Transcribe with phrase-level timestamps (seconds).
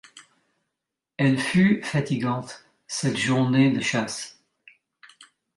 [1.17, 4.41] Elle fut fatigante, cette journée de chasse